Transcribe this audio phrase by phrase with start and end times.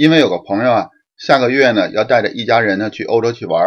[0.00, 3.62] 因为有个朋友啊，下个月呢要带着一家人呢去欧洲去玩，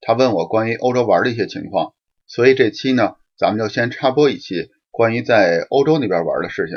[0.00, 1.92] 他问我关于欧洲玩的一些情况，
[2.28, 6.76] 所以这期呢，咱们就先插播一期关于在欧洲那边玩的事情。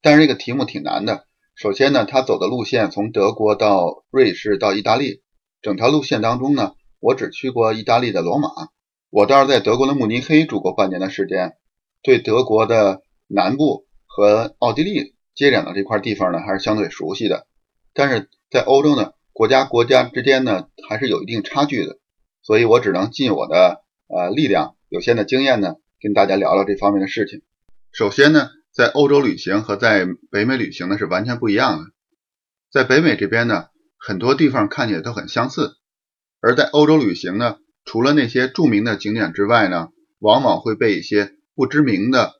[0.00, 1.24] 但是这个题目挺难的。
[1.56, 5.22] 首先呢，他走的路线从德国到瑞士到意大利，
[5.60, 8.48] 整条路线当中呢，我只去过意大利的罗马，
[9.10, 11.54] 我倒是在德国的慕尼黑住过半年的时间，
[12.00, 17.48] 对德国的南部和奥地利接壤的这块地方呢，还是相对熟悉的。
[17.92, 21.98] 但是在欧洲呢，国家国家之间呢，还是有一定差距的，
[22.42, 27.42] 所以我只能尽我的呃力量、有限的经验呢，跟大家聊聊这方面的事情。
[27.92, 28.50] 首先呢。
[28.72, 31.86] 在欧洲旅行和在北美旅行呢是完全不一样的。
[32.70, 33.66] 在北美这边呢，
[33.98, 35.72] 很多地方看起来都很相似；
[36.40, 39.88] 而在欧洲旅行呢，除了那些著名的景点之外呢，
[40.20, 42.34] 往往会被一些不知名的、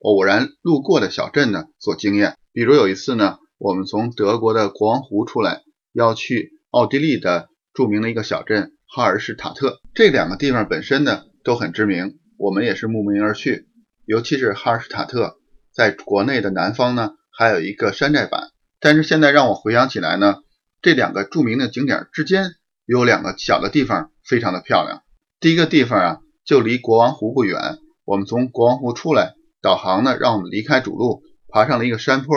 [0.00, 2.36] 偶然路过的小镇呢所惊艳。
[2.52, 5.62] 比如有一次呢，我们从德国的国王湖出来，
[5.92, 9.80] 要去奥地利的著名的一个小镇哈尔施塔特。
[9.94, 13.66] 这两个地方本身呢都很知名，我们也是慕名而去，
[14.04, 15.38] 尤其是哈尔施塔特。
[15.72, 18.50] 在国内的南方呢，还有一个山寨版。
[18.78, 20.36] 但是现在让我回想起来呢，
[20.80, 22.52] 这两个著名的景点之间
[22.86, 25.02] 有两个小的地方非常的漂亮。
[25.40, 27.78] 第一个地方啊，就离国王湖不远。
[28.04, 32.36] 我们从国王湖出来，导航呢让我们离开主路，爬上了一个山坡。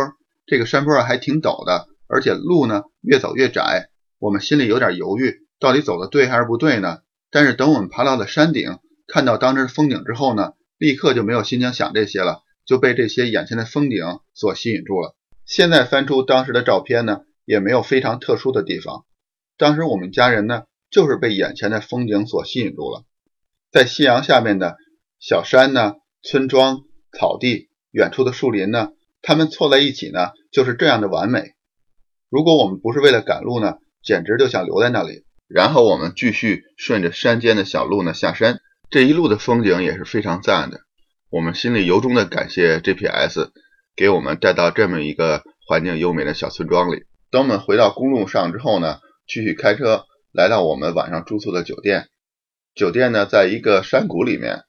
[0.51, 3.87] 这个山坡还挺陡的，而且路呢越走越窄。
[4.19, 6.97] 我们心里有点犹豫，到底走的对还是不对呢？
[7.29, 12.41] 但是等我们爬到了山顶，看到当时的风景之后呢，立刻就没有心情想这些了。
[12.65, 15.15] 就被这些眼前的风景所吸引住了。
[15.45, 19.05] 现在翻出当时的照片呢，也没有非常特殊的地方。
[19.57, 23.05] 当时我们家人呢，就是被眼前的风景所吸引住了。
[23.71, 24.75] 在夕阳下面的
[25.17, 26.81] 小山呢、村庄、
[27.17, 28.89] 草地、远处的树林呢，
[29.21, 31.53] 它们凑在一起呢，就是这样的完美。
[32.29, 35.25] 如果我们不是为了赶路呢，简直就想留在那里。
[35.47, 40.79] 然后我们继续顺着山间的小路呢下山，这一路的风景也是非常赞的。
[41.29, 43.49] 我们心里由衷的感谢 GPS，
[43.95, 47.03] 给我们带到这么一个环境优美的小村庄里。
[47.29, 52.07] 等我们回到公路上之后呢，继续开车来到我们晚上住宿的酒店。
[52.73, 54.63] 酒店呢，在一个山谷里面，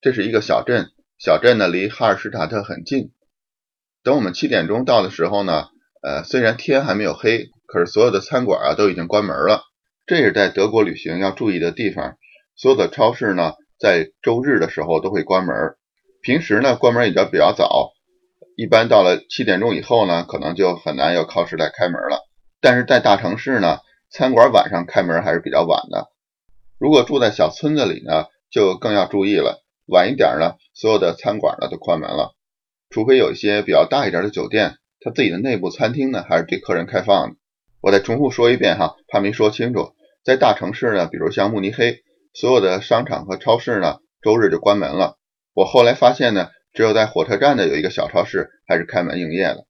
[0.00, 0.92] 这是一个小镇。
[1.18, 3.10] 小镇呢，离哈尔施塔特很近。
[4.04, 5.68] 等我们七点钟到的时候呢，
[6.02, 9.62] 呃，虽然天还没有黑，可是所有的餐馆啊都已经关门了。
[10.06, 12.16] 这是在德国旅行要注意的地方。
[12.56, 15.54] 所有的超市呢，在周日的时候都会关门。
[16.20, 17.92] 平时呢，关门也就比较早，
[18.56, 22.28] 一般到了七点钟以后呢，可能就很难有靠时来开门了。
[22.60, 23.78] 但是在大城市呢，
[24.10, 26.08] 餐馆晚上开门还是比较晚的。
[26.78, 29.62] 如果住在小村子里呢，就更要注意了。
[29.86, 32.34] 晚一点呢，所有的餐馆呢都关门了，
[32.92, 37.36] 除非有一些比较大一点的酒店，它自己的内部餐厅呢还是对客人开放的。
[37.80, 39.94] 我再重复说一遍哈，怕没说清楚。
[40.22, 42.02] 在大城市呢，比如像慕尼黑，
[42.34, 45.16] 所有的商场和超市呢，周日就关门了。
[45.54, 49.64] 我后来发现呢，只有在火车站的有一个小超市还是开门营业的。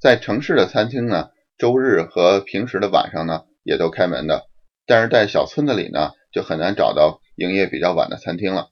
[0.00, 4.46] 在城市的餐厅呢，周日和平时的晚上呢也都开门的。
[4.86, 8.70] 但是在小村子里呢，就很难找到营业比较晚的餐厅了。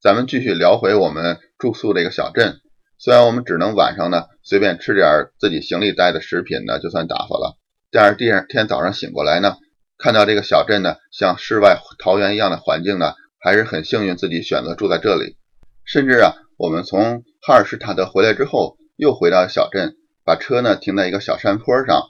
[0.00, 2.63] 咱们继续聊回我们住宿这个小镇。
[2.98, 7.58] 虽然我们只能晚上呢随便吃点自己行李带的食品呢，就算打发了。
[7.90, 9.56] 但是第二天早上醒过来呢，
[9.98, 15.36] 看到这个小镇呢像世外桃源一样的环境呢，还是很幸运自己选择住在这里。
[15.84, 22.02] 甚至啊，我们从哈尔施塔德回来之后，又回到小镇，把车呢停在一个小山坡上。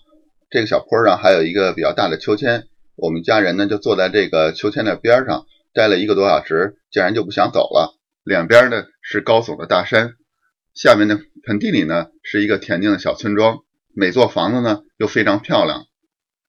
[0.49, 7.99] 这个小坡上还有一个比较大的秋千，我们家人呢就坐在这个秋千的边上，待了一个多小时，竟然就不想走了。
[8.23, 10.13] 两边呢是高耸的大山，
[10.75, 13.61] 下面的盆地里呢是一个恬静的小村庄，
[13.95, 15.87] 每座房子呢又非常漂亮。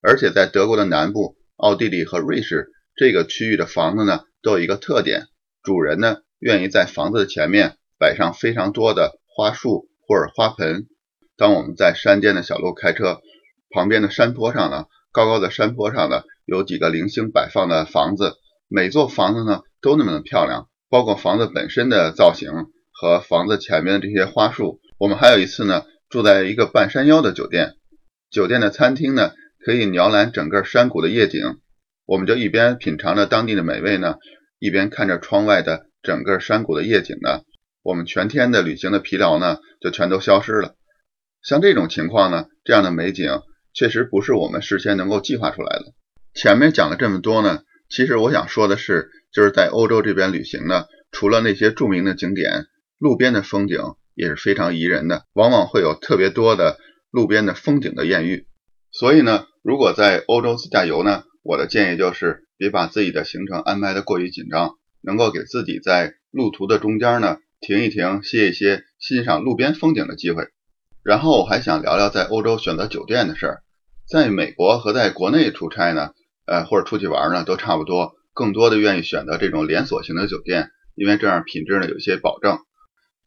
[0.02, 5.28] 而且在德国的南部，奥地利和瑞士这个区域的房子呢都有一个特点，
[5.64, 6.18] 主人呢。
[6.40, 10.86] 愿意在房子的前面摆上非常多的花束或者花盆。
[11.38, 13.22] 当我们在山间的小路开车，
[13.72, 18.36] 旁边的山坡上呢，高高的山坡上呢，有几个零星摆放的房子，
[18.68, 22.52] 每座房子呢都那么的漂亮，包括房子本身的造型
[22.96, 24.80] 和房子前面的这些花束。
[24.98, 27.76] 我们还有一次呢，住在一个半山腰的酒店，
[28.32, 29.34] 酒店的餐厅呢
[29.64, 31.42] 可以鸟览整个山谷的夜景，
[32.06, 34.16] 我们就一边品尝着当地的美味呢，
[34.60, 35.88] 一边看着窗外的。
[36.06, 37.42] 整个山谷的夜景呢，
[37.82, 40.76] 我们全天的旅行的疲劳呢，就全都消失了。
[41.42, 43.42] 像这种情况呢，这样的美景
[43.74, 45.86] 确实不是我们事先能够计划出来的。
[46.36, 53.80] 前面讲了这么多呢，其实我想说的是，就是在欧洲这边旅行呢，除了那些著名的景点，路边的风景
[54.14, 56.78] 也是非常宜人的，往往会有特别多的
[57.12, 58.48] 路边的风景的艳遇。
[58.92, 70.48] 所以呢，如果在欧洲自驾游呢，我的建议就是别把自己的行程安排的过于紧张，能够给自己在路途的中间呢停一停，歇一歇，欣赏路边风景的机会。
[71.04, 73.64] 然后我还想聊聊在欧洲选择酒店的事儿。
[74.08, 76.12] 在美国和在国内出差呢，
[76.46, 82.60] 呃，或者出去玩呢，都差不多，更多的愿意选择这种连锁型的酒店，因为这样品质呢有一些保证。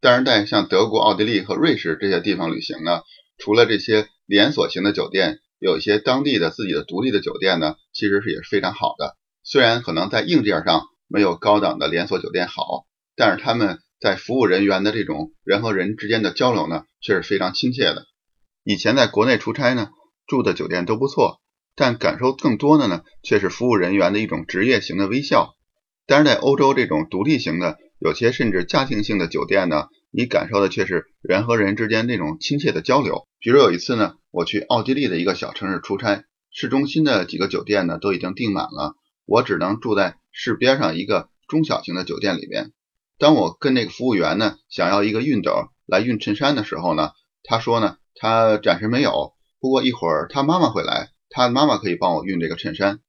[0.00, 3.02] 但是在像德国、奥地利和瑞士这些地方旅行呢，
[3.36, 5.40] 除了这些连锁型的酒店。
[5.60, 9.16] 有一些当地的自己的独立的酒店呢，其实是也是非常好的。
[9.42, 12.86] 虽然可能在硬件上没有高档的连锁酒店好，
[13.16, 18.06] 但是他们在服务人员的这种人和人之间的交流呢，却是非常亲切的。
[18.62, 19.90] 以前在国内出差呢，
[20.28, 21.40] 住的酒店都不错，
[21.74, 25.56] 但感受更多的呢，却是服务人员的一种职业型的微笑。
[26.06, 29.86] 但是在欧洲这种独立型的，有些甚至家庭性的酒店呢。
[30.10, 33.28] 你感受的却是人和人之间那种亲切的交流。
[33.40, 38.94] 比如有一次呢，我去奥地利的一个小城市出差，市中心的几个酒店呢都已经订满了，
[39.26, 42.72] 我只能住在市边上一个中小型的酒店里边。
[43.18, 47.10] 当我跟那个服务员呢想要一个熨斗来熨衬衫的时候呢，
[47.44, 53.00] 他说呢他暂时没有，不过一会儿他妈妈会来，他妈妈可以帮我熨这个衬衫。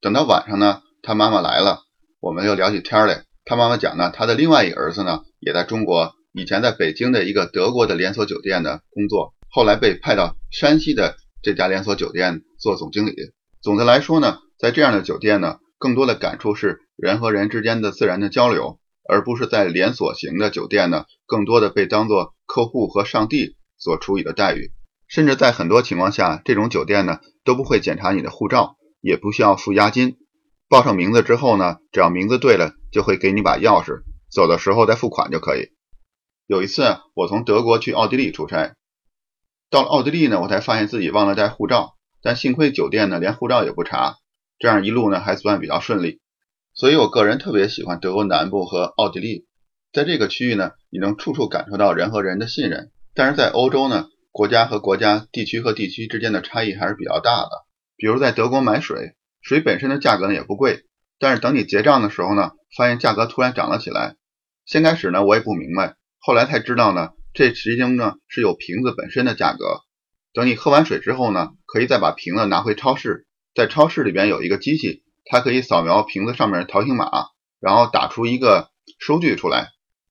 [0.00, 1.80] 等到晚上呢，他妈妈来了，
[2.20, 3.25] 我们又聊起天来。
[3.46, 6.14] 他妈妈讲呢，他的另外一个儿子呢也在中国。
[6.32, 13.14] 以前在北京的一个德国的连锁酒店的工作，后来被派到山西的这家连锁酒店做总经理。
[13.62, 24.72] 总的来说呢，在这样的酒店呢，更多的感触是人和人之间的自然的交流，而不是在连锁型的酒店呢，更多的被当做客户和上帝所处以的待遇。
[25.08, 30.16] 甚至在很多情况下，这种酒店呢都不会检查你的护照，也不需要付押金，
[30.68, 35.70] 报上名字之后呢，只要名字对了，就会给你把钥匙，走的时候再付款就可以。
[36.48, 38.74] 有一次，我从德国去奥地利出差，
[39.70, 44.16] 到了奥地利呢，我才发现自己忘了带护照，但幸亏酒店呢连护照也不查，
[44.58, 46.20] 这样一路呢还算比较顺利。
[46.74, 49.46] 所以我个人特别喜欢德国南部和奥地利，
[49.92, 52.90] 在这个区域呢，你能处处感受到人和人的信任。
[53.14, 57.50] 但是在欧洲呢，国家和国家、地区和地区之间的差异还是比较大的。
[57.96, 59.15] 比如在德国买水，
[59.46, 60.86] 水本身的价格呢也不贵，
[61.20, 64.16] 但是等你结账的时候呢，发现价格突然涨了起来。
[64.64, 65.94] 先开始呢，我也不明白。
[66.18, 69.82] 后来才知道呢，这实际上呢是有瓶子本身的价格。
[70.32, 77.08] 等你喝完水之后呢，可以再把瓶子拿回超市，在超市里边有一个机器，它可以扫描瓶子上面的条形码，
[77.60, 79.68] 然后打出一个收据出来。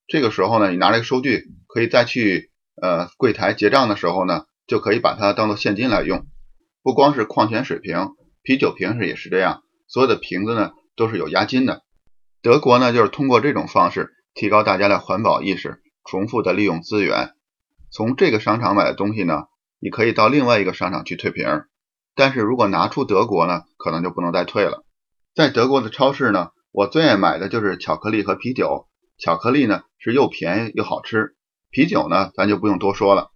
[0.07, 6.25] 这个时候呢，你拿这个收据，可以再去呃柜台结账的时候呢，就可以把它当做现金来用。
[6.81, 7.97] 不光是矿泉水瓶、
[8.45, 11.83] 啤酒瓶是也是这样，所有的瓶子呢都是有押金的。
[12.41, 15.81] 德国呢就是通过这种方式提高大家的环保意识。
[16.07, 17.31] 重复的利用资源，
[17.89, 19.45] 从这个商场买的东西呢，
[19.79, 21.63] 你可以到另外一个商场去退瓶，
[22.13, 24.85] 但是如果拿出德国呢，可能就不能再退了。
[25.33, 28.87] 在德国的超市呢，我最爱买的就是巧克力和啤酒。
[29.17, 31.35] 巧克力呢是又便宜又好吃，
[31.71, 33.31] 啤酒呢咱就不用多说了。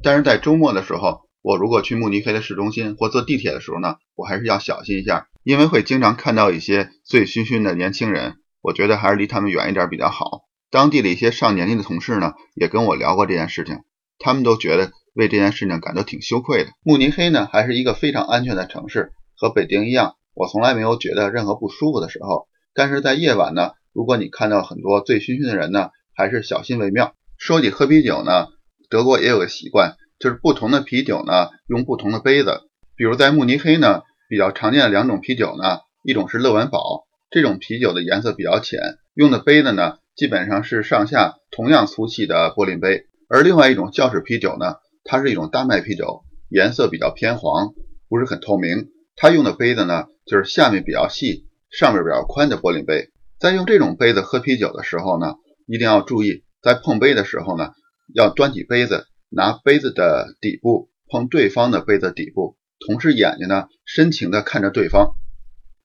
[0.00, 10.44] 但是在周末的时候，我如果去慕尼黑的市中心或坐地铁的时候呢，我还是要小心一下，因为会经常看到一些醉醺醺的年轻人，我觉得还是离他们远一点比较好。
[10.70, 13.80] 当地的一些上年纪的同事呢，也跟我聊过这件事情，
[14.18, 16.70] 他们都觉得为这件事情感到挺羞愧的。
[16.82, 22.46] 慕尼黑呢，还是一个非常安全的城市，和北京一样，我从来没有觉得任何不舒服的时候。
[22.72, 27.14] 但是在夜晚呢，如果你看到很多醉醺醺的人呢，还是小心为妙。
[27.36, 28.46] 说起喝啤酒呢，
[28.88, 32.60] 德国也有个习惯，就是不同的啤酒呢用不同的杯子。
[32.94, 38.78] 比如在慕尼黑呢，比较常见的两种啤酒呢，一种是乐文堡，这种啤酒的颜色比较浅，
[39.14, 39.96] 用的杯子呢。
[40.14, 44.74] 基本上是上下同样粗细的玻璃杯，而另外一种轿式啤酒呢，
[45.04, 47.72] 它是一种丹麦啤酒，颜色比较偏黄，
[48.10, 48.88] 不是很透明。
[49.16, 53.08] 它用的杯子呢，就是下面比较细，上面比较宽的玻璃杯。
[53.40, 55.36] 在用这种杯子喝啤酒的时候呢，
[55.66, 57.70] 一定要注意，在碰杯的时候呢，
[58.14, 65.12] 要端起杯子，拿杯子的底部碰对方的杯子底部，同时眼睛呢深情的看着对方。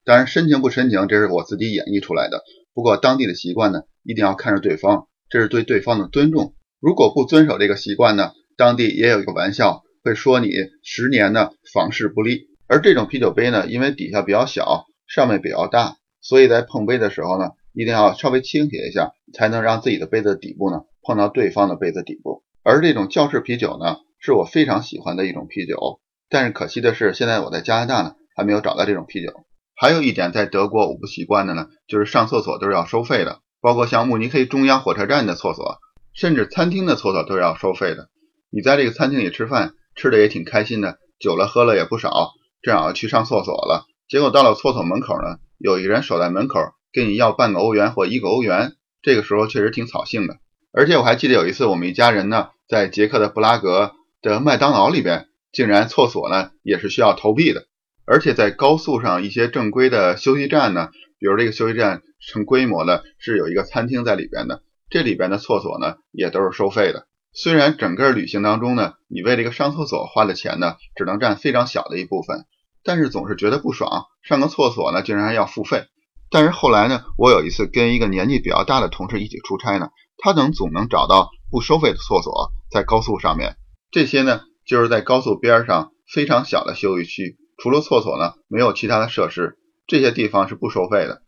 [0.04, 2.44] 当然，深情不深情，这是我自己演绎出来的。
[2.74, 3.82] 不过当地的习惯呢。
[4.10, 6.56] 一定要看着对方，这是对对方的尊重。
[6.80, 10.50] 如果不遵守这个习惯呢，当地也有一个玩笑，会说你
[10.82, 12.48] 十年呢房事不利。
[12.68, 22.46] 而这种啤酒杯呢，因为底下比较小，上面比较大，所以在碰杯的时候呢，一定要稍微倾斜一下，才能让自己的杯子底部呢碰到对方的杯子底部。
[22.68, 29.32] 而这种轿式啤酒呢，是我非常喜欢的一种啤酒，但是可惜的是，现在我在加拿大呢，还没有找到这种啤酒。
[29.74, 33.40] 还有一点在德国我不习惯的呢，就是上厕所都是要收费的。
[33.62, 35.78] 包括像慕尼黑中央火车站的厕所，
[36.14, 38.10] 甚至餐厅的厕所都是要收费的。
[38.50, 43.86] 你在这个餐厅里吃饭，吃的也挺开心的，酒了喝了也不少，正好去上厕所了。
[44.10, 46.60] 结果到了厕所门口呢，有一人守在门口，
[46.92, 48.74] 跟你要半个欧元或一个欧元。
[49.02, 50.36] 这个时候确实挺扫兴的。
[50.72, 57.66] 而且我还记得有一次，我们一家人呢，在捷克的布拉格的麦当劳里边，竟然厕所呢也是需要投币的。
[58.06, 67.08] 而且在高速上一些正规的休息站呢，比如这个休息站成规模的，是有一个餐厅在里边的，这里边的厕所呢也都是收费的。
[67.34, 72.46] 虽然整个旅行当中呢，你为这个上厕所花的钱呢，只能占非常小的一部分，
[72.84, 75.84] 但是总是觉得不爽，上个厕所呢竟然要付费。
[76.30, 83.58] 但是后来呢，我有一次跟一个年纪比较大的同事一起出差呢，他能总能找到不收费的厕所，在高速上面。
[83.92, 91.22] 这些呢，就是在高速边上非常小的休息区，除了厕所呢，没有其他的设施，这些地方是不收费的。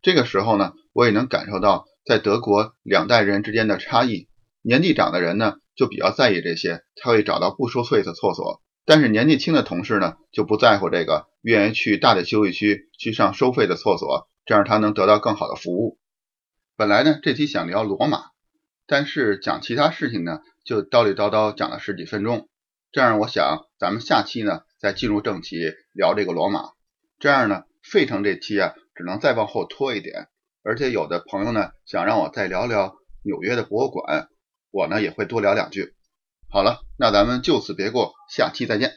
[0.00, 4.28] 这个时候呢，我也能感受到在德国两代人之间的差异。
[4.62, 15.98] 年纪长的人呢，就比较在意这些，他会找到不收费的厕所；但是年纪轻的同事呢，就不在乎这个，愿意去大的休息区去上收费的厕所，这样他能得到更好的服务。
[16.78, 18.26] 本来呢，这期想聊罗马，
[18.86, 22.48] 但是讲其他事情呢，就叨里叨叨讲了十几分钟。
[22.92, 26.70] 这样，我想咱们下期呢，再进入正题聊这个罗马。
[27.18, 30.28] 这样呢，费城这期啊，只能再往后拖一点。
[30.62, 32.94] 而且有的朋友呢，想让我再聊聊
[33.24, 34.28] 纽约的博物馆。
[34.70, 35.94] 我呢也会多聊两句。
[36.48, 38.92] 好了，那咱们就此别过，下期再见。